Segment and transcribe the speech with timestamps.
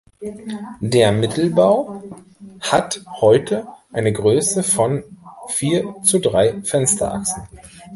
[0.79, 2.01] Der Mittelbau
[2.59, 5.03] hat heute eine Größe von
[5.49, 7.47] vier zu drei Fensterachsen.